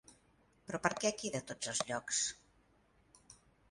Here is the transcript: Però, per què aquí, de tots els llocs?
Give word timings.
Però, 0.69 0.79
per 0.85 0.91
què 1.03 1.11
aquí, 1.11 1.31
de 1.37 1.43
tots 1.53 1.71
els 1.75 1.85
llocs? 1.93 2.25